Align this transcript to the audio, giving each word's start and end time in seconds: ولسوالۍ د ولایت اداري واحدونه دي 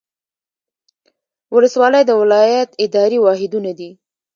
ولسوالۍ 1.55 2.03
د 2.07 2.11
ولایت 2.21 2.69
اداري 2.85 3.19
واحدونه 3.21 3.71
دي 3.79 3.89